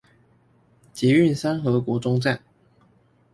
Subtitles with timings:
[0.93, 2.41] 捷運三和國中站